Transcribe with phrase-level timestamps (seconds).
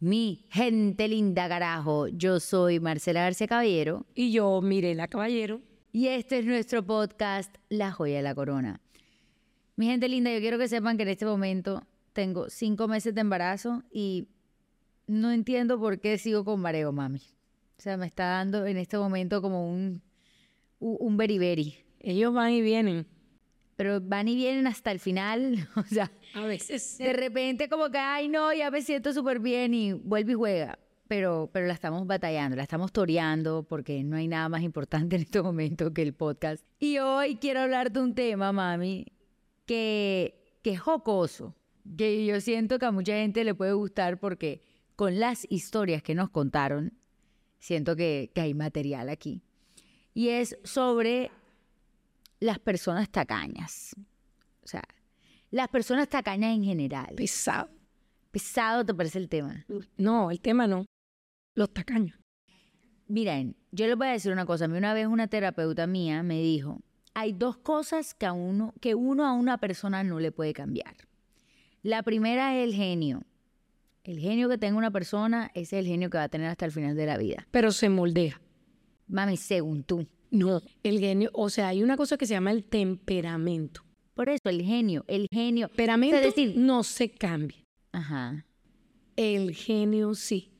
[0.00, 2.06] Mi gente linda, carajo.
[2.06, 4.06] Yo soy Marcela García Caballero.
[4.14, 5.60] Y yo, Mirela Caballero.
[5.90, 8.80] Y este es nuestro podcast, La Joya de la Corona.
[9.74, 11.82] Mi gente linda, yo quiero que sepan que en este momento
[12.12, 14.28] tengo cinco meses de embarazo y
[15.08, 17.22] no entiendo por qué sigo con mareo, mami.
[17.76, 20.00] O sea, me está dando en este momento como un,
[20.78, 21.76] un beriberi.
[21.98, 23.04] Ellos van y vienen.
[23.78, 25.68] Pero van y vienen hasta el final.
[25.76, 26.98] O sea, A veces.
[26.98, 30.80] de repente como que, ay, no, ya me siento súper bien y vuelve y juega.
[31.06, 35.22] Pero, pero la estamos batallando, la estamos toreando porque no hay nada más importante en
[35.22, 36.64] este momento que el podcast.
[36.80, 39.06] Y hoy quiero hablar de un tema, mami,
[39.64, 41.54] que, que es jocoso,
[41.96, 44.60] que yo siento que a mucha gente le puede gustar porque
[44.96, 46.94] con las historias que nos contaron,
[47.60, 49.40] siento que, que hay material aquí.
[50.14, 51.30] Y es sobre
[52.40, 53.94] las personas tacañas.
[54.62, 54.82] O sea,
[55.50, 57.14] las personas tacañas en general.
[57.16, 57.70] Pesado.
[58.30, 59.64] Pesado te parece el tema.
[59.96, 60.84] No, el tema no.
[61.54, 62.18] Los tacaños.
[63.06, 64.66] Miren, yo les voy a decir una cosa.
[64.66, 66.80] A mí una vez una terapeuta mía me dijo,
[67.14, 70.94] hay dos cosas que, a uno, que uno a una persona no le puede cambiar.
[71.82, 73.22] La primera es el genio.
[74.04, 76.66] El genio que tenga una persona, ese es el genio que va a tener hasta
[76.66, 77.46] el final de la vida.
[77.50, 78.40] Pero se moldea.
[79.06, 80.06] Mami, según tú.
[80.30, 83.82] No, el genio, o sea, hay una cosa que se llama el temperamento.
[84.14, 85.68] Por eso, el genio, el genio.
[85.68, 87.64] Temperamento decir- no se cambia.
[87.92, 88.44] Ajá.
[89.16, 90.52] El genio sí.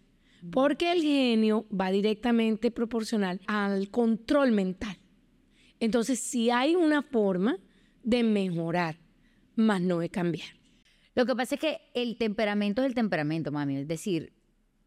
[0.52, 4.96] Porque el genio va directamente proporcional al control mental.
[5.80, 7.58] Entonces, sí hay una forma
[8.04, 9.00] de mejorar,
[9.56, 10.48] más no de cambiar.
[11.14, 13.78] Lo que pasa es que el temperamento es el temperamento, mami.
[13.78, 14.32] Es decir,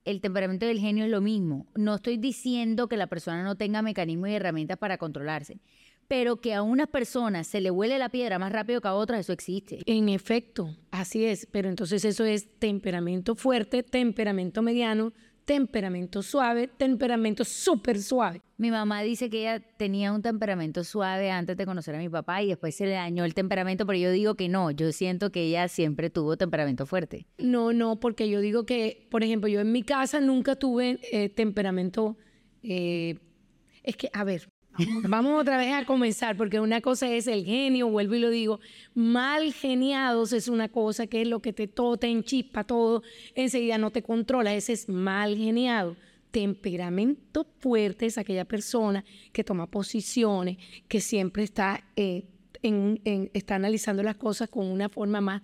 [0.06, 1.68] el temperamento del genio es lo mismo.
[1.76, 5.60] No estoy diciendo que la persona no tenga mecanismos y herramientas para controlarse,
[6.08, 9.22] pero que a una persona se le huele la piedra más rápido que a otras,
[9.22, 9.80] eso existe.
[9.86, 15.14] En efecto, así es, pero entonces eso es temperamento fuerte, temperamento mediano,
[15.46, 18.42] temperamento suave, temperamento súper suave.
[18.58, 22.42] Mi mamá dice que ella tenía un temperamento suave antes de conocer a mi papá
[22.42, 25.44] y después se le dañó el temperamento, pero yo digo que no, yo siento que
[25.44, 27.26] ella siempre tuvo temperamento fuerte.
[27.38, 31.30] No, no, porque yo digo que, por ejemplo, yo en mi casa nunca tuve eh,
[31.30, 32.18] temperamento.
[32.64, 33.18] eh,
[33.84, 34.51] es que, a ver,
[35.08, 38.60] vamos otra vez a comenzar, porque una cosa es el genio, vuelvo y lo digo,
[38.94, 43.04] mal geniados es una cosa que es lo que te todo te enchispa todo,
[43.36, 45.96] enseguida no te controla, ese es mal geniado.
[46.32, 50.58] Temperamento fuerte es aquella persona que toma posiciones,
[50.88, 52.24] que siempre está, eh,
[53.34, 55.42] está analizando las cosas con una forma más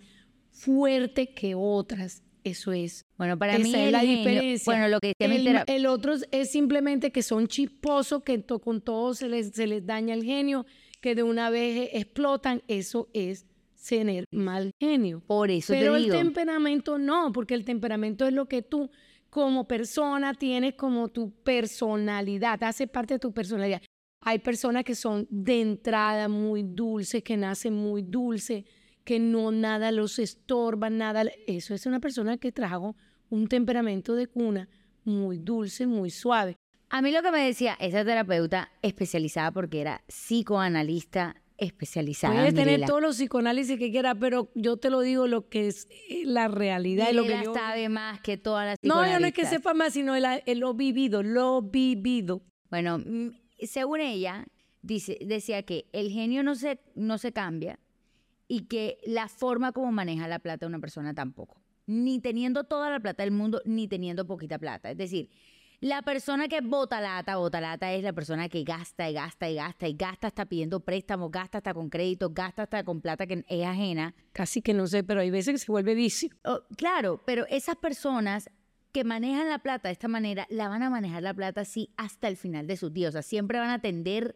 [0.51, 2.23] fuerte que otras.
[2.49, 3.05] Eso es.
[3.17, 4.71] Bueno, para Esa mí es la genio- diferencia.
[4.73, 9.13] Bueno, lo que el, el otro es simplemente que son chisposos, que to- con todo
[9.13, 10.65] se les, se les daña el genio,
[11.01, 12.61] que de una vez explotan.
[12.67, 13.45] Eso es
[13.87, 15.21] tener mal genio.
[15.25, 18.89] por eso Pero te el temperamento no, porque el temperamento es lo que tú
[19.29, 23.81] como persona tienes como tu personalidad, hace parte de tu personalidad.
[24.23, 28.63] Hay personas que son de entrada muy dulces, que nacen muy dulces,
[29.07, 31.23] que no nada los estorba, nada.
[31.47, 32.97] Eso es una persona que trajo
[33.29, 34.67] un temperamento de cuna
[35.05, 36.57] muy dulce, muy suave.
[36.89, 42.33] A mí lo que me decía esa terapeuta especializada porque era psicoanalista especializada.
[42.33, 45.87] Puedes tener todos los psicoanálisis que quieras, pero yo te lo digo lo que es
[46.09, 47.09] eh, la realidad.
[47.09, 47.53] y lo que Mirela yo...
[47.53, 50.59] sabe más que todas las No, yo no es que sepa más, sino el, el
[50.59, 52.43] lo vivido, lo vivido.
[52.69, 53.29] Bueno, mm,
[53.61, 54.45] según ella,
[54.81, 57.79] dice, decía que el genio no se, no se cambia
[58.47, 61.61] y que la forma como maneja la plata de una persona tampoco.
[61.85, 64.91] Ni teniendo toda la plata del mundo, ni teniendo poquita plata.
[64.91, 65.29] Es decir,
[65.79, 69.55] la persona que bota lata, bota lata es la persona que gasta y gasta y
[69.55, 73.45] gasta y gasta hasta pidiendo préstamos, gasta hasta con créditos, gasta hasta con plata que
[73.47, 74.15] es ajena.
[74.33, 76.29] Casi que no sé, pero hay veces que se vuelve vicio.
[76.43, 78.49] Oh, claro, pero esas personas
[78.91, 82.27] que manejan la plata de esta manera, la van a manejar la plata así hasta
[82.27, 83.09] el final de sus días.
[83.09, 84.35] O sea, siempre van a tender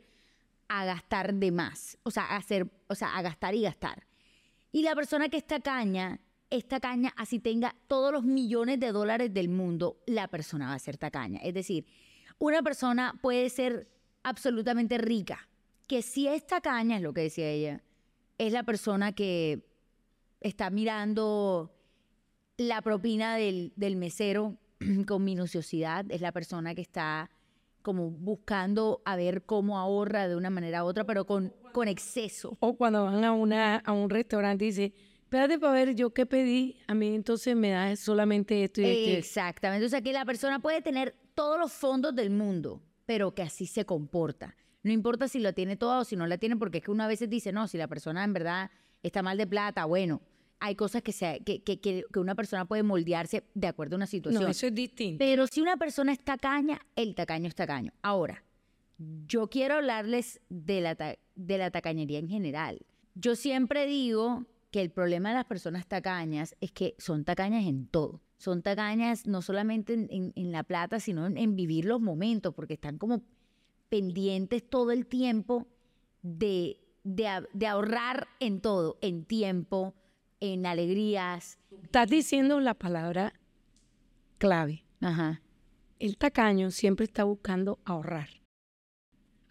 [0.79, 1.97] a gastar de más.
[2.03, 4.07] O sea, a hacer, o sea, a gastar y gastar.
[4.71, 9.33] Y la persona que está caña, esta caña, así tenga todos los millones de dólares
[9.33, 11.39] del mundo, la persona va a ser tacaña.
[11.41, 11.85] Es decir,
[12.39, 13.89] una persona puede ser
[14.23, 15.49] absolutamente rica,
[15.87, 17.81] que si es tacaña, es lo que decía ella,
[18.37, 19.65] es la persona que
[20.39, 21.73] está mirando
[22.57, 24.57] la propina del, del mesero
[25.07, 27.29] con minuciosidad, es la persona que está
[27.81, 32.57] como buscando a ver cómo ahorra de una manera u otra, pero con, con exceso.
[32.59, 36.25] O cuando van a, una, a un restaurante y dicen, espérate para ver yo qué
[36.25, 39.17] pedí, a mí entonces me da solamente esto y esto.
[39.17, 39.85] Exactamente.
[39.85, 43.65] O sea, que la persona puede tener todos los fondos del mundo, pero que así
[43.65, 44.55] se comporta.
[44.83, 47.03] No importa si lo tiene todo o si no la tiene, porque es que uno
[47.03, 48.71] a veces dice, no, si la persona en verdad
[49.03, 50.21] está mal de plata, bueno,
[50.61, 54.05] hay cosas que, sea, que, que, que una persona puede moldearse de acuerdo a una
[54.05, 54.43] situación.
[54.43, 55.17] No, eso es distinto.
[55.17, 57.91] Pero si una persona es tacaña, el tacaño es tacaño.
[58.03, 58.43] Ahora,
[59.27, 60.95] yo quiero hablarles de la,
[61.35, 62.85] de la tacañería en general.
[63.15, 67.87] Yo siempre digo que el problema de las personas tacañas es que son tacañas en
[67.87, 68.21] todo.
[68.37, 72.75] Son tacañas no solamente en, en, la plata, sino en, en, vivir los momentos, porque
[72.75, 73.23] están como
[73.89, 75.67] pendientes todo el tiempo
[76.21, 79.95] de, de, de ahorrar en todo, en tiempo,
[80.41, 81.57] en alegrías.
[81.83, 83.33] Estás diciendo la palabra
[84.37, 84.83] clave.
[84.99, 85.41] Ajá.
[85.99, 88.29] El tacaño siempre está buscando ahorrar.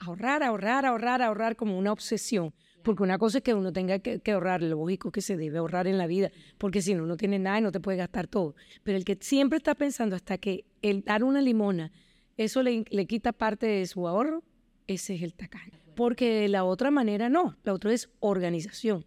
[0.00, 2.52] Ahorrar, ahorrar, ahorrar, ahorrar como una obsesión.
[2.82, 5.58] Porque una cosa es que uno tenga que, que ahorrar, lo lógico que se debe
[5.58, 8.26] ahorrar en la vida, porque si no, no tiene nada y no te puede gastar
[8.26, 8.54] todo.
[8.82, 11.92] Pero el que siempre está pensando hasta que el dar una limona,
[12.38, 14.42] eso le, le quita parte de su ahorro,
[14.87, 15.78] ese es el tacaño.
[15.94, 19.04] Porque la otra manera no, la otra es organización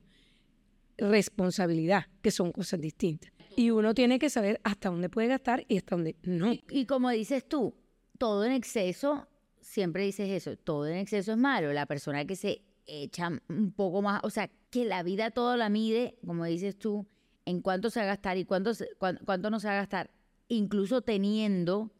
[0.98, 3.32] responsabilidad, que son cosas distintas.
[3.56, 6.54] Y uno tiene que saber hasta dónde puede gastar y hasta dónde no.
[6.70, 7.76] Y, como dices tú,
[8.18, 9.28] todo en exceso,
[9.62, 11.72] siempre dices eso, todo en exceso es malo.
[11.74, 15.70] La persona que se echa un poco más, o sea, que la vida todo la
[15.70, 17.08] mide, como dices tú,
[17.46, 20.12] en cuánto se va a gastar y cuánto, cuánto, cuánto no se va a gastar,
[20.48, 21.92] incluso teniendo,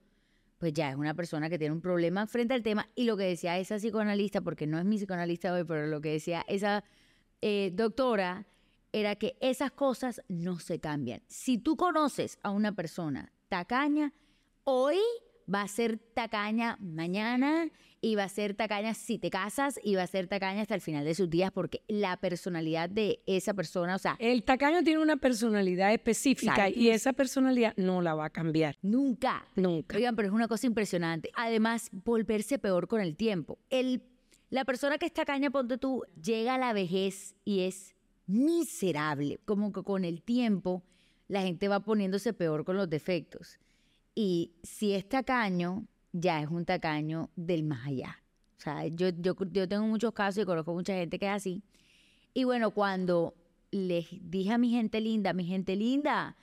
[0.58, 2.90] pues ya es una persona que tiene un problema frente al tema.
[2.96, 6.14] Y lo que decía esa psicoanalista, porque no es mi psicoanalista hoy, pero lo que
[6.14, 6.84] decía esa
[7.42, 8.48] eh, doctora
[8.94, 11.22] era que esas cosas no se cambian.
[11.28, 14.14] Si tú conoces a una persona tacaña,
[14.64, 15.00] hoy
[15.54, 17.70] va a ser tacaña mañana
[18.00, 20.82] y va a ser tacaña si te casas y va a ser tacaña hasta el
[20.82, 24.16] final de sus días porque la personalidad de esa persona, o sea...
[24.20, 28.78] El tacaño tiene una personalidad específica y esa personalidad no la va a cambiar.
[28.82, 29.48] Nunca.
[29.56, 29.96] Nunca.
[29.96, 31.32] Oigan, pero es una cosa impresionante.
[31.36, 33.58] Además, volverse peor con el tiempo.
[33.70, 34.04] El,
[34.50, 37.93] la persona que es tacaña, ponte tú, llega a la vejez y es
[38.28, 40.84] miserable, como que con el tiempo
[41.28, 43.60] la gente va poniéndose peor con los defectos.
[44.16, 48.22] Y si es tacaño, ya es un tacaño del más allá.
[48.58, 51.64] O sea, yo, yo, yo tengo muchos casos y conozco mucha gente que es así.
[52.34, 53.36] Y bueno, cuando
[53.72, 56.38] les dije a mi gente linda, mi gente linda,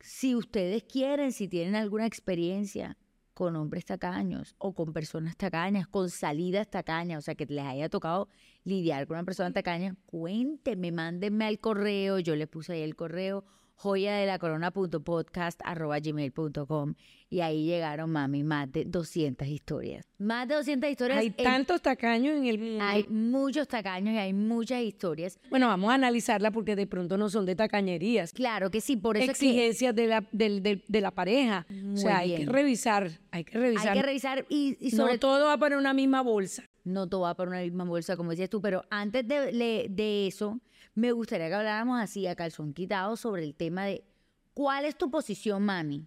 [0.00, 2.96] si ustedes quieren, si tienen alguna experiencia
[3.34, 7.88] con hombres tacaños o con personas tacañas, con salidas tacañas, o sea, que les haya
[7.88, 8.28] tocado
[8.64, 13.44] lidiar con una persona tacaña, cuéntenme, mándenme al correo, yo les puse ahí el correo,
[13.80, 16.94] joya de la corona.podcast.gmail.com
[17.30, 20.06] y ahí llegaron, mami, más de 200 historias.
[20.18, 21.18] Más de 200 historias.
[21.18, 22.84] Hay en, tantos tacaños en el mundo.
[22.84, 25.38] Hay muchos tacaños y hay muchas historias.
[25.48, 28.34] Bueno, vamos a analizarla porque de pronto no son de tacañerías.
[28.34, 30.02] Claro que sí, por eso Exigencias es que...
[30.02, 31.64] de, la, de, de, de, la pareja.
[31.70, 32.46] Muy o sea, hay bien.
[32.46, 33.88] que revisar, hay que revisar.
[33.88, 36.64] Hay que revisar y, y sobre No todo va para una misma bolsa.
[36.84, 40.60] No todo va para una misma bolsa, como decías tú, pero antes de, de eso,
[41.00, 44.04] me gustaría que habláramos así a calzón quitado sobre el tema de
[44.52, 46.06] cuál es tu posición, mami.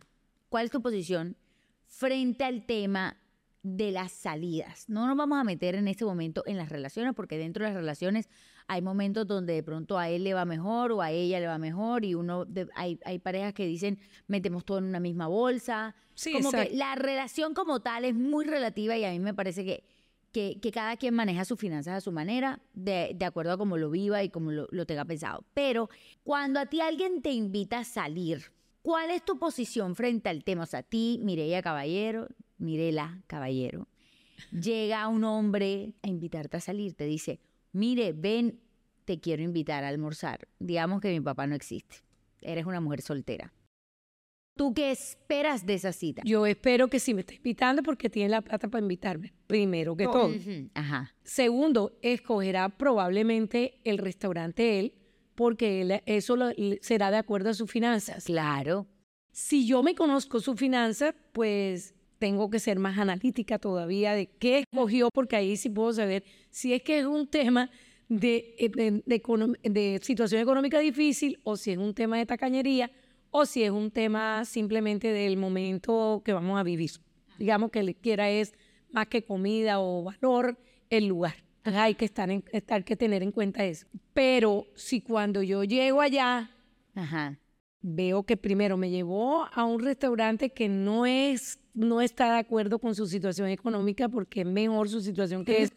[0.50, 1.36] ¿Cuál es tu posición
[1.88, 3.18] frente al tema
[3.64, 4.88] de las salidas?
[4.88, 7.76] No nos vamos a meter en este momento en las relaciones, porque dentro de las
[7.76, 8.30] relaciones
[8.68, 11.58] hay momentos donde de pronto a él le va mejor o a ella le va
[11.58, 13.98] mejor y uno de, hay, hay parejas que dicen
[14.28, 15.96] metemos todo en una misma bolsa.
[16.14, 16.70] Sí, como exacto.
[16.70, 19.84] que la relación como tal es muy relativa y a mí me parece que
[20.34, 23.90] que, cada quien maneja sus finanzas a su manera, de, de acuerdo a cómo lo
[23.90, 25.46] viva y cómo lo, lo, tenga pensado.
[25.54, 25.90] Pero
[26.24, 28.52] cuando a ti alguien te invita a salir,
[28.82, 30.64] ¿cuál es tu posición frente al tema?
[30.64, 32.28] O sea, a ti, Mireya Caballero,
[32.58, 33.88] Mirela Caballero,
[34.52, 37.40] llega un hombre a invitarte a salir, te dice,
[37.72, 38.60] mire, ven,
[39.06, 40.48] te quiero invitar a almorzar.
[40.60, 41.98] Digamos que mi papá no existe,
[42.42, 43.54] eres una mujer soltera.
[44.56, 46.22] ¿Tú qué esperas de esa cita?
[46.26, 50.06] Yo espero que si me está invitando porque tiene la plata para invitarme, primero que
[50.06, 50.28] oh, todo.
[50.28, 50.70] Uh -huh.
[50.76, 51.12] Ajá.
[51.24, 54.94] Segundo, escogerá probablemente el restaurante él
[55.34, 58.26] porque él, eso lo, será de acuerdo a sus finanzas.
[58.26, 58.86] Claro.
[59.32, 64.60] Si yo me conozco su finanza, pues tengo que ser más analítica todavía de qué
[64.60, 67.72] escogió porque ahí sí puedo saber si es que es un tema
[68.08, 72.92] de, de, de, de situación económica difícil o si es un tema de tacañería
[73.36, 76.92] o si es un tema simplemente del momento que vamos a vivir.
[77.40, 78.54] Digamos que le quiera es
[78.92, 80.56] más que comida o valor,
[80.92, 81.34] el lugar.
[81.58, 83.88] Entonces hay que estar, en, estar que tener en cuenta eso.
[84.14, 86.52] Pero si cuando yo llego allá,
[86.94, 87.40] Ajá.
[87.82, 92.78] veo que primero me llevó a un restaurante que no es, no está de acuerdo
[92.78, 95.74] con su situación económica porque es mejor su situación que es,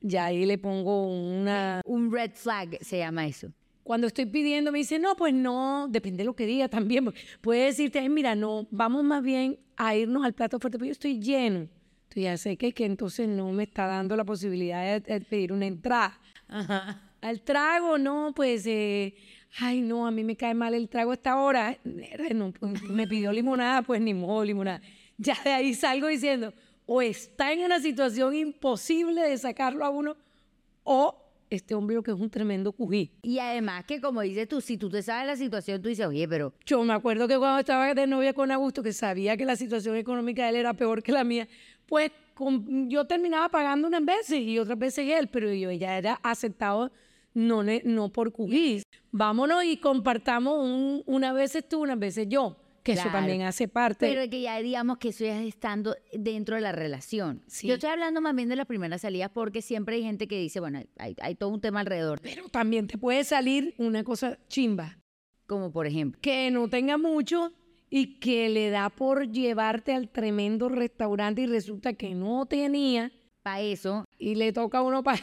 [0.00, 1.82] ya ahí le pongo una...
[1.84, 3.52] Un red flag se llama eso
[3.86, 7.08] cuando estoy pidiendo me dice, no, pues no, depende de lo que diga también.
[7.40, 10.92] Puede decirte, Ay, mira, no, vamos más bien a irnos al plato fuerte, pero yo
[10.92, 11.60] estoy lleno.
[11.60, 15.52] Entonces ya sé que, que entonces no me está dando la posibilidad de, de pedir
[15.52, 16.18] una entrada.
[16.48, 17.00] Ajá.
[17.20, 19.14] Al trago, no, pues, eh,
[19.58, 21.78] ay, no, a mí me cae mal el trago a esta hora.
[22.34, 24.80] No, pues, me pidió limonada, pues ni modo limonada.
[25.16, 26.52] Ya de ahí salgo diciendo,
[26.86, 30.16] o está en una situación imposible de sacarlo a uno,
[30.82, 33.12] o este hombre lo que es un tremendo cují.
[33.22, 36.26] Y además que como dices tú, si tú te sabes la situación, tú dices, oye,
[36.28, 36.52] pero...
[36.64, 39.96] Yo me acuerdo que cuando estaba de novia con Augusto, que sabía que la situación
[39.96, 41.48] económica de él era peor que la mía,
[41.86, 42.10] pues
[42.88, 46.92] yo terminaba pagando unas veces y otras veces él, pero yo ya era aceptado
[47.34, 48.82] no, no por cují.
[49.10, 54.06] Vámonos y compartamos un, unas veces tú, unas veces yo que eso también hace parte.
[54.06, 57.42] Pero que ya digamos que eso ya es estando dentro de la relación.
[57.62, 60.60] Yo estoy hablando más bien de las primeras salidas porque siempre hay gente que dice,
[60.60, 62.20] bueno, hay, hay todo un tema alrededor.
[62.22, 64.98] Pero también te puede salir una cosa chimba.
[65.48, 66.20] Como por ejemplo.
[66.22, 67.52] Que no tenga mucho
[67.90, 73.10] y que le da por llevarte al tremendo restaurante y resulta que no tenía.
[73.42, 74.04] Para eso.
[74.16, 75.20] Y le toca a uno para...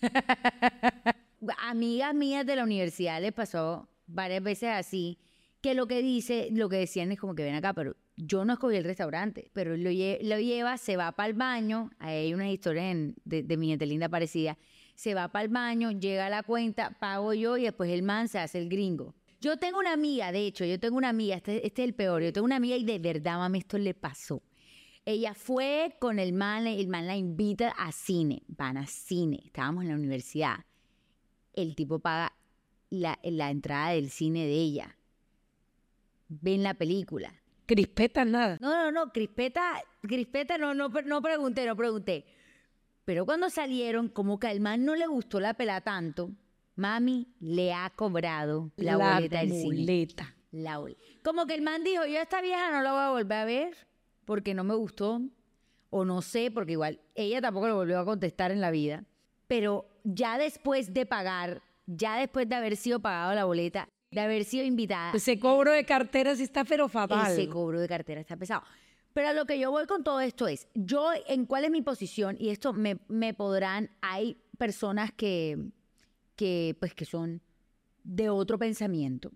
[1.58, 5.18] Amigas mías de la universidad les pasó varias veces así
[5.64, 8.52] que lo que dice, lo que decían es como que ven acá, pero yo no
[8.52, 13.56] escogí el restaurante, pero lo, lleva, se va para el baño, hay unas historias de,
[13.56, 14.58] mi gente linda parecida,
[14.94, 18.28] se va para el baño, llega a la cuenta, pago yo y después el man
[18.28, 19.14] se hace el gringo.
[19.40, 22.22] Yo tengo una amiga, de hecho, yo tengo una amiga, este, este es el peor,
[22.22, 24.42] yo tengo una amiga y de verdad, mami, esto le pasó.
[25.06, 29.84] Ella fue con el man, el man la invita a cine, van a cine, estábamos
[29.84, 30.58] en la universidad.
[31.54, 32.34] El tipo paga
[32.90, 33.18] la
[33.50, 34.98] entrada del cine de ella
[36.28, 37.32] ven la película.
[37.66, 38.58] Crispeta nada.
[38.60, 42.26] No, no, no, crispeta, crispeta no, no, no pregunté, no pregunté.
[43.04, 46.30] Pero cuando salieron, como que al man no le gustó la pela tanto,
[46.76, 50.08] mami le ha cobrado la, boleta del cine.
[50.52, 50.80] La
[51.22, 53.44] Como que el man dijo, yo a esta vieja no la voy a volver a
[53.44, 53.76] ver
[54.24, 55.20] porque no me gustó.
[55.90, 59.04] O no sé, porque igual ella tampoco lo volvió a contestar en la vida.
[59.46, 64.44] Pero ya después de pagar, ya después de haber sido pagado la boleta, de haber
[64.44, 65.12] sido invitada.
[65.14, 67.32] Ese cobro de cartera sí está pero fatal.
[67.32, 68.62] Ese cobro de cartera está pesado.
[69.12, 71.82] Pero a lo que yo voy con todo esto es, yo en cuál es mi
[71.82, 75.70] posición, y esto me, me podrán, hay personas que,
[76.34, 77.40] que, pues, que son
[78.02, 79.30] de otro pensamiento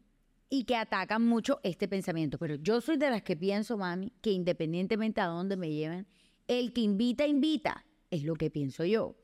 [0.50, 2.38] y que atacan mucho este pensamiento.
[2.38, 6.06] Pero yo soy de las que pienso, mami, que independientemente a dónde me lleven,
[6.48, 7.84] el que invita, invita.
[8.10, 9.16] Es lo que pienso yo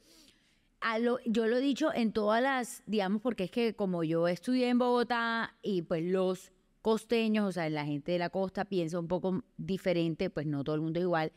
[1.26, 4.78] yo lo he dicho en todas las, digamos, porque es que como yo estudié en
[4.78, 9.42] Bogotá y pues los costeños, o sea, la gente de la costa piensa un poco
[9.56, 11.32] diferente, pues no todo el mundo es igual,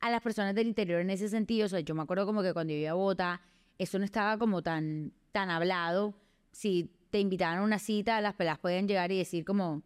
[0.00, 1.66] a las personas del interior en ese sentido.
[1.66, 3.40] O sea, yo me acuerdo como que cuando yo iba a Bogotá,
[3.78, 6.14] eso no estaba como tan, tan hablado.
[6.52, 9.82] Si te invitaban a una cita, las pelas podían llegar y decir como,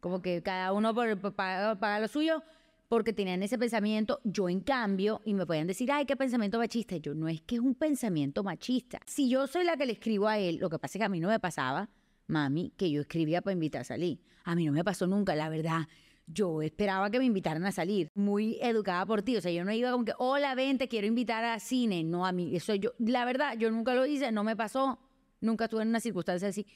[0.00, 2.42] como que cada uno por, paga lo suyo
[2.90, 4.20] porque tenían ese pensamiento.
[4.24, 6.96] Yo, en cambio, y me podían decir, ay, qué pensamiento machista.
[6.96, 8.98] Yo, no es que es un pensamiento machista.
[9.06, 11.08] Si yo soy la que le escribo a él, lo que pasa es que a
[11.08, 11.88] mí no me pasaba,
[12.26, 14.18] mami, que yo escribía para invitar a salir.
[14.42, 15.86] A mí no me pasó nunca, la verdad.
[16.26, 19.36] Yo esperaba que me invitaran a salir, muy educada por ti.
[19.36, 22.02] O sea, yo no iba como que, hola, ven, te quiero invitar a cine.
[22.02, 24.98] No, a mí, eso yo, la verdad, yo nunca lo hice, no me pasó,
[25.40, 26.66] nunca estuve en una circunstancia así.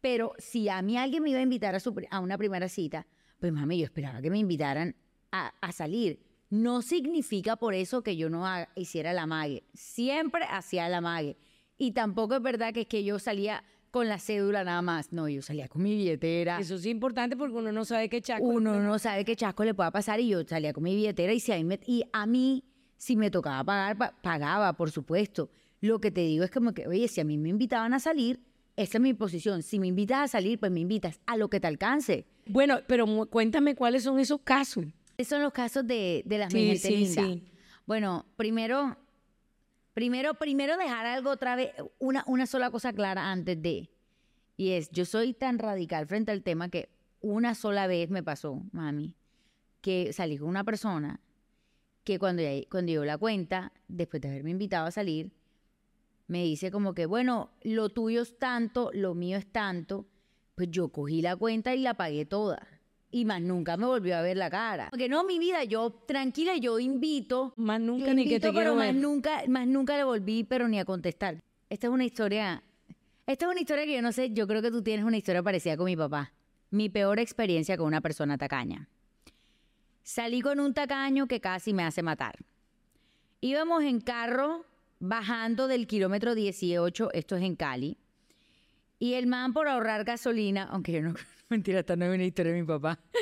[0.00, 3.06] Pero si a mí alguien me iba a invitar a, a una primera cita,
[3.38, 4.96] pues mami, yo esperaba que me invitaran
[5.32, 6.20] a, salir.
[6.50, 8.44] No significa por eso que yo no
[8.74, 9.64] hiciera la mague.
[9.74, 11.36] Siempre hacía la mague.
[11.78, 15.12] Y tampoco es verdad que es que yo salía con la cédula nada más.
[15.12, 16.58] No, yo salía con mi billetera.
[16.58, 18.44] Eso es importante porque uno no sabe qué chasco.
[18.44, 21.40] Uno no sabe qué chasco le pueda pasar y yo salía con mi billetera y,
[21.40, 22.64] si a, mí y a mí,
[22.96, 25.50] si me tocaba pagar, pagaba, por supuesto.
[25.80, 28.40] Lo que te digo es como que, oye, si a mí me invitaban a salir,
[28.76, 29.62] esa es mi posición.
[29.62, 32.26] Si me invitas a salir, pues me invitas a lo que te alcance.
[32.46, 34.84] Bueno, pero cuéntame cuáles son esos casos.
[35.20, 37.44] Esos son los casos de, de las sí, sí, sí.
[37.84, 38.96] Bueno, primero,
[39.92, 43.90] primero, primero dejar algo otra vez, una, una sola cosa clara antes de.
[44.56, 46.88] Y es, yo soy tan radical frente al tema que
[47.20, 49.14] una sola vez me pasó, mami,
[49.82, 51.20] que salí con una persona
[52.02, 55.32] que cuando, cuando yo la cuenta, después de haberme invitado a salir,
[56.28, 60.06] me dice como que, bueno, lo tuyo es tanto, lo mío es tanto,
[60.54, 62.66] pues yo cogí la cuenta y la pagué toda
[63.10, 64.88] y más nunca me volvió a ver la cara.
[64.90, 67.52] Porque no, mi vida, yo tranquila, yo invito.
[67.56, 70.84] Más nunca ni que te quiero más nunca, más nunca le volví, pero ni a
[70.84, 71.42] contestar.
[71.68, 72.62] Esta es una historia,
[73.26, 75.42] esta es una historia que yo no sé, yo creo que tú tienes una historia
[75.42, 76.32] parecida con mi papá.
[76.70, 78.88] Mi peor experiencia con una persona tacaña.
[80.02, 82.36] Salí con un tacaño que casi me hace matar.
[83.40, 84.64] Íbamos en carro
[85.00, 87.96] bajando del kilómetro 18, esto es en Cali,
[88.98, 91.14] y el man por ahorrar gasolina, aunque yo no
[91.60, 92.98] Mentira, esta no es una historia mi papá.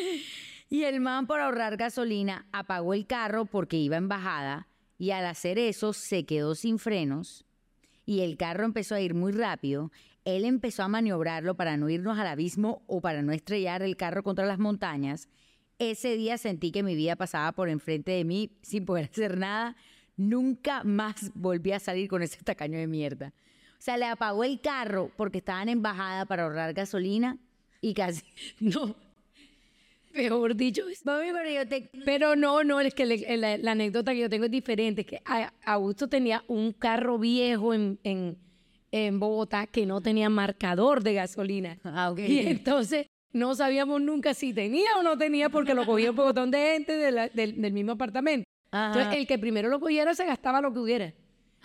[0.70, 4.68] Y el man, por ahorrar gasolina, apagó el carro porque iba en bajada
[4.98, 7.46] y al hacer eso se quedó sin frenos
[8.04, 9.90] y el carro empezó a ir muy rápido.
[10.26, 14.22] él empezó a maniobrarlo para no irnos al abismo o para no estrellar el carro
[14.22, 15.30] contra las montañas,
[15.78, 19.74] ese día sentí que mi vida pasaba por enfrente de mí sin poder hacer nada.
[20.18, 23.32] Nunca más volví a salir con ese tacaño de mierda.
[23.78, 27.38] O sea, le apagó el carro porque estaban en bajada para ahorrar gasolina
[27.80, 28.22] y casi.
[28.60, 28.94] No.
[30.12, 30.82] Peor dicho.
[31.04, 31.90] Mami, pero yo te.
[32.04, 35.02] Pero no, no, es que le- la, la anécdota que yo tengo es diferente.
[35.02, 35.22] Es que
[35.64, 38.36] Augusto tenía un carro viejo en, en,
[38.90, 41.78] en Bogotá que no tenía marcador de gasolina.
[41.84, 42.18] Ah, ok.
[42.20, 46.50] Y entonces no sabíamos nunca si tenía o no tenía porque lo cogía un botón
[46.50, 48.48] de gente de la- del, del mismo apartamento.
[48.72, 48.88] Ajá.
[48.88, 51.14] Entonces, el que primero lo cogiera se gastaba lo que hubiera.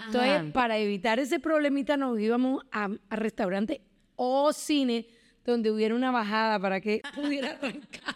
[0.05, 3.81] Entonces, para evitar ese problemita, nos íbamos a, a restaurante
[4.15, 5.07] o cine
[5.45, 8.15] donde hubiera una bajada para que pudiera arrancar.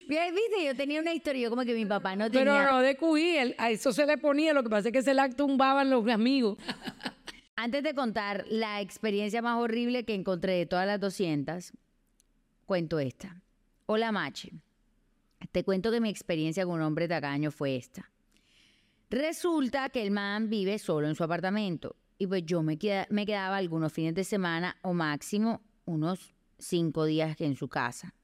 [0.00, 2.44] Viste, yo tenía una historia, yo como que mi papá no tenía.
[2.58, 5.02] Pero no de QI, el- a eso se le ponía, lo que pasa es que
[5.02, 6.58] se la tumbaban los amigos.
[7.56, 11.72] Antes de contar la experiencia más horrible que encontré de todas las 200,
[12.66, 13.40] cuento esta.
[13.86, 14.52] Hola, Mache.
[15.52, 18.10] Te cuento que mi experiencia con un hombre tacaño fue esta.
[19.08, 23.26] Resulta que el man vive solo en su apartamento y pues yo me, queda- me
[23.26, 28.14] quedaba algunos fines de semana o máximo unos cinco días en su casa.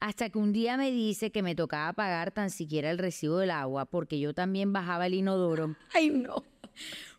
[0.00, 3.50] Hasta que un día me dice que me tocaba pagar tan siquiera el recibo del
[3.50, 6.44] agua porque yo también bajaba el inodoro Ay, no.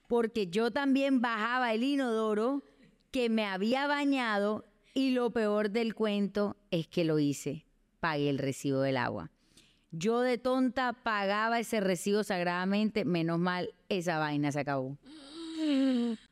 [0.07, 2.63] porque yo también bajaba el inodoro
[3.11, 4.63] que me había bañado
[4.93, 7.65] y lo peor del cuento es que lo hice.
[7.99, 9.29] Pagué el recibo del agua.
[9.91, 14.97] Yo de tonta pagaba ese recibo sagradamente, menos mal esa vaina se acabó.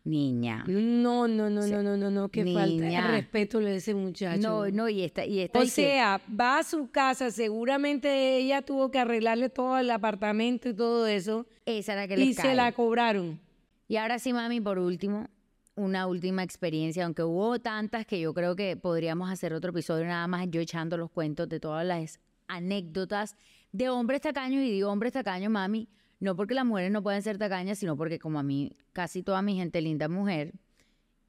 [0.04, 0.64] Niña.
[0.68, 3.02] No, no, no, no, no, no, no, qué falta Niña.
[3.08, 4.42] de respeto le de ese muchacho.
[4.42, 8.38] No, no, y esta, y esta O y que- sea, va a su casa, seguramente
[8.38, 12.36] ella tuvo que arreglarle todo el apartamento y todo eso, esa era que y les
[12.36, 12.56] se cae.
[12.56, 13.40] la cobraron.
[13.88, 15.28] Y ahora sí, mami, por último,
[15.76, 20.28] una última experiencia, aunque hubo tantas que yo creo que podríamos hacer otro episodio nada
[20.28, 23.36] más yo echando los cuentos de todas las anécdotas
[23.72, 25.88] de hombres tacaños y digo hombres tacaños, mami,
[26.20, 29.42] no porque las mujeres no pueden ser tacañas, sino porque como a mí casi toda
[29.42, 30.54] mi gente linda es mujer,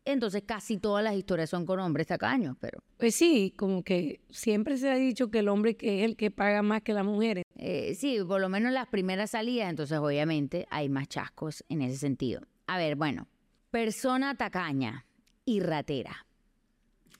[0.04, 4.78] entonces casi todas las historias son con hombres tacaños, pero Pues sí, como que siempre
[4.78, 7.44] se ha dicho que el hombre que es el que paga más que las mujeres.
[7.56, 11.98] Eh, sí, por lo menos las primeras salidas, entonces obviamente hay más chascos en ese
[11.98, 12.40] sentido.
[12.66, 13.28] A ver, bueno,
[13.70, 15.04] persona tacaña
[15.44, 16.26] y ratera.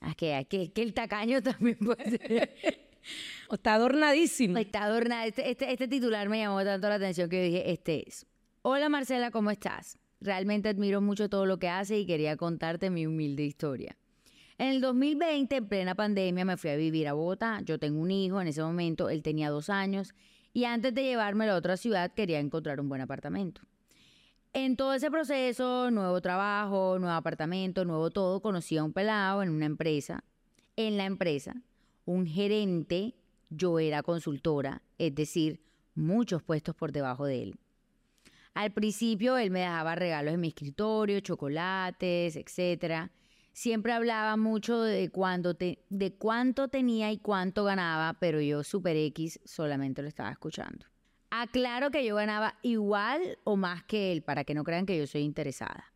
[0.07, 2.55] Es que, que, que el tacaño también puede ser.
[3.51, 4.57] Está adornadísimo.
[4.57, 5.27] Está adornado.
[5.27, 8.25] Este, este, este titular me llamó tanto la atención que dije, este es.
[8.61, 9.97] Hola Marcela, ¿cómo estás?
[10.21, 13.97] Realmente admiro mucho todo lo que haces y quería contarte mi humilde historia.
[14.57, 17.61] En el 2020, en plena pandemia, me fui a vivir a Bogotá.
[17.63, 20.13] Yo tengo un hijo, en ese momento él tenía dos años
[20.53, 23.61] y antes de llevármelo a otra ciudad quería encontrar un buen apartamento.
[24.51, 29.49] En todo ese proceso, nuevo trabajo, nuevo apartamento, nuevo todo, conocí a un pelado en
[29.49, 30.23] una empresa.
[30.75, 31.61] En la empresa,
[32.05, 33.15] un gerente,
[33.49, 35.61] yo era consultora, es decir,
[35.95, 37.55] muchos puestos por debajo de él.
[38.53, 43.11] Al principio él me dejaba regalos en mi escritorio, chocolates, etcétera.
[43.53, 48.95] Siempre hablaba mucho de, cuándo te- de cuánto tenía y cuánto ganaba, pero yo, Super
[48.97, 50.85] X, solamente lo estaba escuchando.
[51.29, 55.05] Aclaro que yo ganaba igual o más que él, para que no crean que yo
[55.07, 55.93] soy interesada.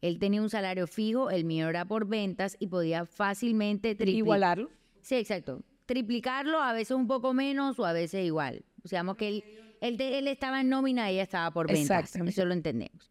[0.00, 4.70] Él tenía un salario fijo, el mío era por ventas y podía fácilmente Igualarlo.
[5.00, 5.62] Sí, exacto.
[5.88, 8.62] Triplicarlo, a veces un poco menos o a veces igual.
[8.84, 9.44] O sea, que él,
[9.80, 11.88] él, de- él estaba en nómina y ella estaba por ventas.
[12.28, 13.10] Eso lo entendemos.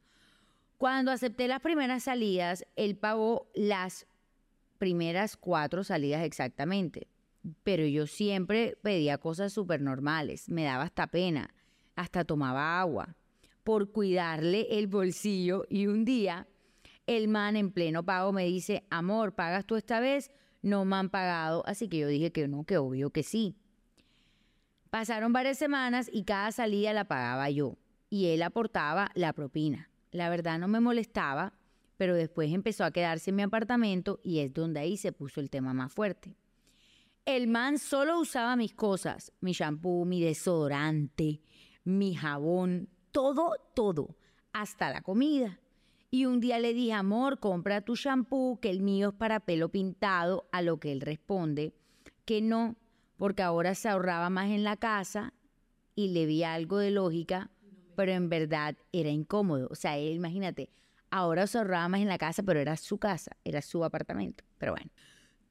[0.78, 4.06] Cuando acepté las primeras salidas, él pagó las
[4.78, 7.08] primeras cuatro salidas exactamente.
[7.64, 10.48] Pero yo siempre pedía cosas súper normales.
[10.48, 11.50] Me daba hasta pena.
[11.96, 13.16] Hasta tomaba agua.
[13.64, 15.66] Por cuidarle el bolsillo.
[15.68, 16.46] Y un día,
[17.08, 20.30] el man en pleno pago me dice, amor, ¿pagas tú esta vez?
[20.68, 21.64] No me han pagado.
[21.66, 23.56] Así que yo dije que no, que obvio que sí.
[24.90, 27.78] Pasaron varias semanas y cada salida la pagaba yo.
[28.10, 29.90] Y él aportaba la propina.
[30.12, 31.54] La verdad no me molestaba,
[31.96, 35.50] pero después empezó a quedarse en mi apartamento y es donde ahí se puso el
[35.50, 36.36] tema más fuerte.
[37.24, 41.40] El man solo usaba mis cosas, mi shampoo, mi desodorante,
[41.86, 44.18] mi jabón, todo, todo,
[44.52, 45.62] hasta la comida.
[46.10, 49.70] Y un día le dije, amor, compra tu shampoo, que el mío es para pelo
[49.70, 51.74] pintado, a lo que él responde
[52.28, 52.76] que no,
[53.16, 55.34] porque ahora se ahorraba más en la casa
[55.96, 57.50] y le vi algo de lógica,
[57.96, 59.70] pero en verdad era incómodo.
[59.72, 60.70] O sea, él, imagínate,
[61.10, 64.44] ahora se ahorraba más en la casa, pero era su casa, era su apartamento.
[64.58, 64.92] Pero bueno.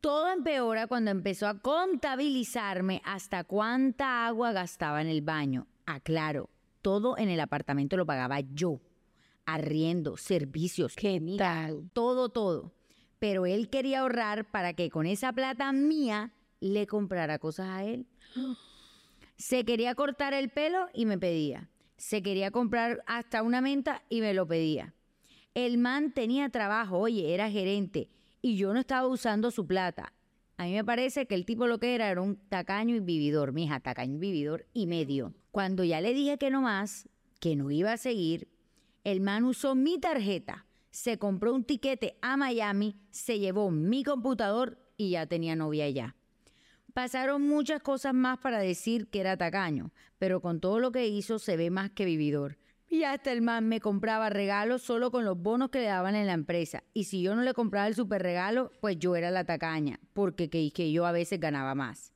[0.03, 5.67] Todo empeora cuando empezó a contabilizarme hasta cuánta agua gastaba en el baño.
[5.87, 6.51] Aclaro,
[6.83, 8.81] todo en el apartamento lo pagaba yo.
[9.47, 11.91] Arriendo, servicios, ¿Qué comida, tal?
[11.93, 12.73] todo, todo.
[13.19, 18.07] Pero él quería ahorrar para que con esa plata mía le comprara cosas a él.
[19.37, 21.71] Se quería cortar el pelo y me pedía.
[21.97, 24.95] Se quería comprar hasta una menta y me lo pedía.
[25.55, 28.11] El man tenía trabajo, oye, era gerente
[28.43, 30.13] y yo no estaba usando su plata.
[30.59, 33.53] A mí me parece que el tipo lo que era era un tacaño y vividor,
[33.53, 35.35] mija, tacaño y vividor y medio.
[35.51, 37.09] Cuando ya le dije que no más,
[37.41, 38.49] que no iba a seguir,
[39.07, 44.81] el man usó mi tarjeta, se compró un tiquete a Miami, se llevó mi computador
[44.97, 46.17] y ya tenía novia allá.
[46.93, 51.39] Pasaron muchas cosas más para decir que era tacaño, pero con todo lo que hizo
[51.39, 52.59] se ve más que vividor.
[52.89, 56.27] Y hasta el man me compraba regalos solo con los bonos que le daban en
[56.27, 56.83] la empresa.
[56.93, 60.51] Y si yo no le compraba el super regalo, pues yo era la tacaña, porque
[60.51, 62.13] que, yo a veces ganaba más.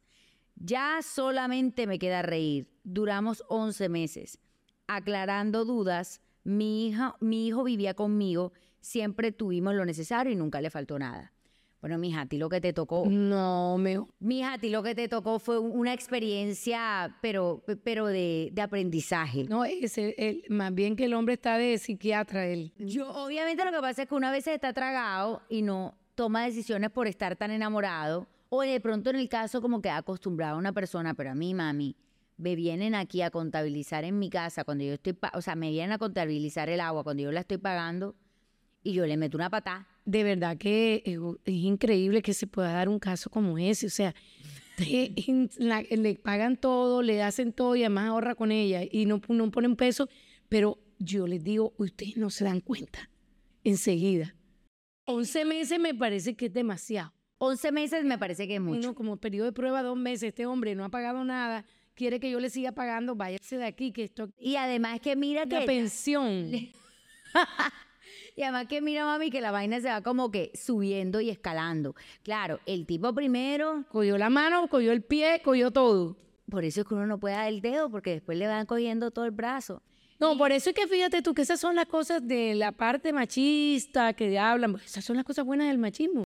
[0.57, 2.69] Ya solamente me queda reír.
[2.83, 4.41] Duramos 11 meses.
[4.89, 10.71] Aclarando dudas, mi, hija, mi hijo vivía conmigo, siempre tuvimos lo necesario y nunca le
[10.71, 11.33] faltó nada.
[11.81, 13.99] Bueno, mija, a ti lo que te tocó, No, me...
[14.19, 19.45] mija, a ti lo que te tocó fue una experiencia, pero, pero de, de aprendizaje.
[19.45, 22.73] No, ese, el- más bien que el hombre está de psiquiatra, él.
[22.79, 26.91] Yo, obviamente lo que pasa es que una vez está tragado y no toma decisiones
[26.91, 30.59] por estar tan enamorado, o de pronto en el caso como que ha acostumbrado a
[30.59, 31.97] una persona, pero a mí, mami,
[32.41, 35.93] me vienen aquí a contabilizar en mi casa cuando yo estoy, o sea, me vienen
[35.93, 38.17] a contabilizar el agua cuando yo la estoy pagando
[38.83, 39.87] y yo le meto una patada.
[40.05, 43.87] De verdad que eh, es increíble que se pueda dar un caso como ese.
[43.87, 44.15] O sea,
[44.77, 49.05] te- en la- le pagan todo, le hacen todo y además ahorra con ella y
[49.07, 50.09] no, no pone un peso.
[50.49, 53.11] Pero yo les digo, ustedes no se dan cuenta
[53.65, 54.35] enseguida.
[55.07, 57.13] 11 meses me parece que es demasiado.
[57.39, 58.79] 11 meses me parece que es mucho.
[58.81, 62.31] Uno como periodo de prueba, dos meses, este hombre no ha pagado nada, quiere que
[62.31, 65.57] yo le siga pagando, váyase de aquí, que esto Y además que mira es que...
[65.57, 66.51] una pensión.
[68.37, 71.95] Y además que mira, mami, que la vaina se va como que subiendo y escalando.
[72.23, 76.17] Claro, el tipo primero, Cogió la mano, cogió el pie, cogió todo.
[76.49, 79.11] por eso es que uno no puede dar el dedo, porque después le van cogiendo
[79.11, 79.83] todo el brazo.
[80.21, 83.11] No, por eso es que fíjate tú que esas son las cosas de la parte
[83.11, 84.77] machista que hablan.
[84.85, 86.25] Esas son las cosas buenas del machismo.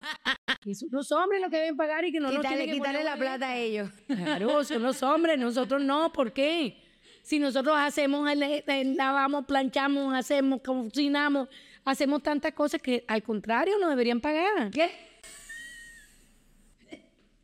[0.62, 3.04] Que son los hombres los que deben pagar y que no nos tienen que quitarle
[3.04, 3.90] la plata a ellos.
[4.08, 6.78] Claro, son los hombres, nosotros no, ¿por qué?
[7.22, 8.28] Si nosotros hacemos,
[8.66, 11.48] lavamos, planchamos, hacemos, cocinamos,
[11.86, 14.72] hacemos tantas cosas que al contrario nos deberían pagar.
[14.72, 15.13] ¿Qué?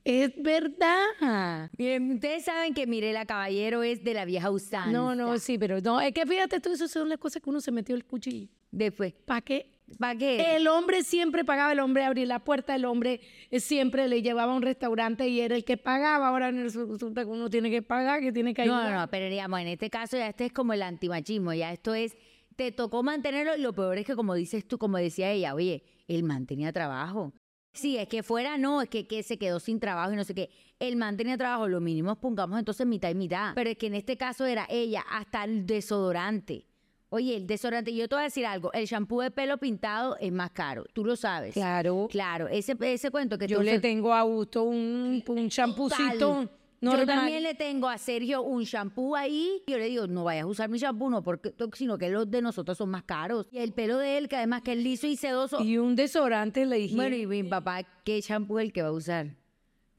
[0.09, 1.69] Es verdad.
[1.77, 4.89] Miren, ustedes saben que Mirela Caballero es de la vieja usanza.
[4.91, 7.61] No, no, sí, pero no, es que fíjate tú, esas son las cosas que uno
[7.61, 8.47] se metió el cuchillo.
[8.71, 9.71] Después, ¿Para qué?
[9.99, 10.55] ¿para qué?
[10.55, 14.55] El hombre siempre pagaba, el hombre abría la puerta, el hombre siempre le llevaba a
[14.55, 16.29] un restaurante y era el que pagaba.
[16.29, 18.91] Ahora resulta que uno tiene que pagar, que tiene que ayudar.
[18.91, 21.93] no, no, pero digamos, en este caso ya este es como el antimachismo, ya esto
[21.93, 22.17] es,
[22.55, 25.83] te tocó mantenerlo y lo peor es que como dices tú, como decía ella, oye,
[26.07, 27.31] él mantenía trabajo.
[27.73, 30.33] Sí, es que fuera no, es que, que se quedó sin trabajo y no sé
[30.33, 30.49] qué.
[30.79, 33.53] El man tenía trabajo, lo mínimo pongamos entonces mitad y mitad.
[33.55, 36.65] Pero es que en este caso era ella, hasta el desodorante.
[37.11, 40.31] Oye, el desodorante, yo te voy a decir algo, el shampoo de pelo pintado es
[40.31, 41.53] más caro, tú lo sabes.
[41.53, 42.07] Claro.
[42.09, 46.49] Claro, ese, ese cuento que Yo tú le tengo a Augusto un, un champucito.
[46.81, 47.05] Normal.
[47.07, 49.63] Yo también le tengo a Sergio un shampoo ahí.
[49.67, 52.41] Yo le digo, no vayas a usar mi shampoo, no, porque, sino que los de
[52.41, 53.47] nosotros son más caros.
[53.51, 55.63] Y el pelo de él, que además que es liso y sedoso.
[55.63, 58.89] Y un desodorante le dije, bueno, y mi papá, ¿qué shampoo es el que va
[58.89, 59.35] a usar?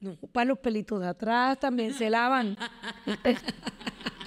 [0.00, 2.56] no, para los pelitos de atrás también se lavan.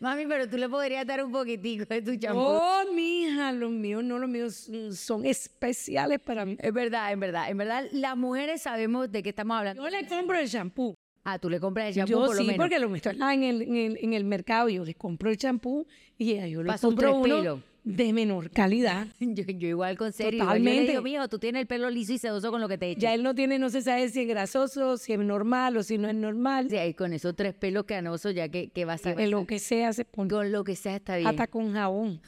[0.00, 2.40] Mami, pero tú le podrías dar un poquitico de tu shampoo.
[2.40, 6.56] oh, mija, los míos no, los míos son especiales para mí.
[6.60, 7.50] Es verdad, es verdad.
[7.50, 9.82] En verdad, las mujeres sabemos de qué estamos hablando.
[9.82, 10.94] Yo le compro el shampoo.
[11.24, 12.56] Ah, tú le compras el shampoo Yo por lo sí, menos.
[12.56, 14.68] porque lo meto en el, en, el, en el mercado.
[14.68, 17.60] Yo les compro el champú y yo sus compro uno pelos.
[17.84, 19.06] De menor calidad.
[19.20, 20.82] Yo, yo igual con Yo Totalmente.
[20.82, 23.02] le digo, mijo, tú tienes el pelo liso y sedoso con lo que te echas.
[23.02, 25.98] Ya él no tiene, no se sabe si es grasoso, si es normal o si
[25.98, 26.68] no es normal.
[26.68, 29.58] Sí, ahí con esos tres pelos canosos, ya que, que vas a En lo que
[29.58, 30.30] sea se pone.
[30.30, 31.28] Con lo que sea está bien.
[31.28, 32.20] Hasta con jabón.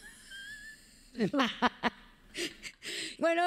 [3.18, 3.42] Bueno,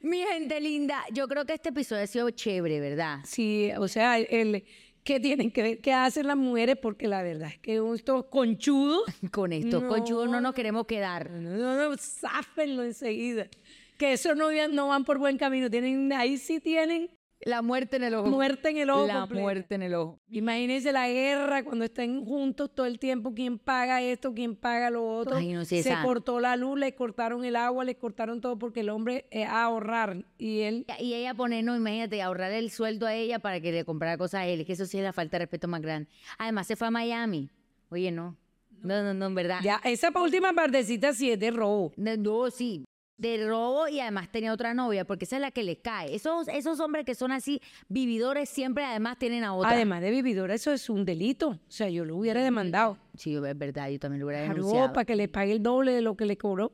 [0.00, 3.18] mi gente linda, yo creo que este episodio ha sido chévere, ¿verdad?
[3.24, 4.64] Sí, o sea, el,
[5.08, 5.78] ¿qué tienen que ver?
[5.78, 6.76] ¿Qué hacen las mujeres?
[6.76, 9.88] Porque la verdad es que estos conchudos, Con estos No.
[9.88, 11.30] conchudos no nos queremos quedar.
[11.30, 13.48] no, no, no, záfenlo enseguida.
[13.96, 15.70] Que eso no, van- no van por buen camino.
[15.70, 17.08] Tienen, ahí sí tienen
[17.42, 18.28] La muerte en el ojo.
[18.28, 19.06] muerte en el ojo.
[19.06, 20.18] La muerte en el ojo.
[20.28, 25.06] Imagínense la guerra cuando estén juntos todo el tiempo, quién paga esto, quién paga lo
[25.18, 25.36] otro.
[25.36, 28.58] Ay, no sé, Se esa- cortó la luz, le cortaron el agua, le cortaron todo
[28.58, 32.70] porque el hombre es a ahorrar y él Y ella pone, no, imagínate, ahorrar el
[32.70, 34.60] sueldo a ella para que le comprara cosas a él.
[34.60, 36.08] Es que eso sí es la falta de respeto más grande.
[36.38, 37.48] Además, se fue a Miami.
[37.90, 38.36] Oye, no.
[38.82, 39.60] No, no, no, en verdad.
[39.62, 41.92] Ya, esa última partecita sí es de robo.
[41.96, 42.84] No, no, sí.
[43.18, 46.14] De robo y además tenía otra novia, porque esa es la que le cae.
[46.14, 49.70] Esos, esos hombres que son así, vividores, siempre además tienen a otra.
[49.72, 51.48] Además de vividora, eso es un delito.
[51.48, 52.96] O sea, yo lo hubiera demandado.
[53.16, 54.92] Sí, es verdad, yo también lo hubiera Claro, denunciado.
[54.92, 56.72] para que le pague el doble de lo que le cobró.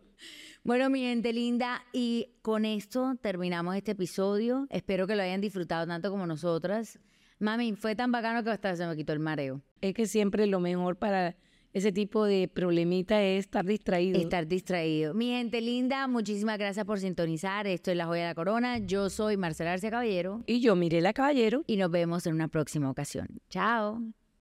[0.65, 4.67] Bueno, mi gente linda, y con esto terminamos este episodio.
[4.71, 6.99] Espero que lo hayan disfrutado tanto como nosotras.
[7.39, 9.61] Mami, fue tan bacano que hasta se me quitó el mareo.
[9.81, 11.37] Es que siempre lo mejor para
[11.75, 14.19] ese tipo de problemita es estar distraído.
[14.19, 15.13] Estar distraído.
[15.13, 17.67] Mi gente linda, muchísimas gracias por sintonizar.
[17.67, 18.79] Esto es La Joya de la Corona.
[18.79, 22.89] Yo soy Marcela Arce Caballero Y yo, Mirela Caballero, y nos vemos en una próxima
[22.89, 23.27] ocasión.
[23.51, 24.01] Chao.